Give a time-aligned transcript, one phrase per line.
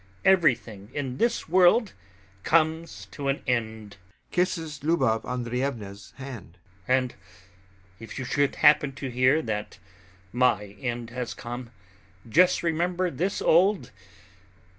[0.25, 1.93] Everything in this world
[2.41, 3.97] comes to an end....
[4.31, 7.13] [Kisses LUBOV ANDREYEVNA'S hand] And
[7.99, 9.77] if you should happen to hear that
[10.33, 11.69] my end has come,
[12.27, 13.91] just remember this old...